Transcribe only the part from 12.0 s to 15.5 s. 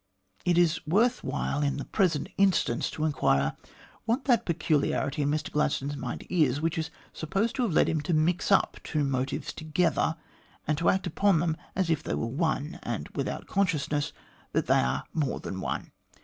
they were one, and without consciousness that they are more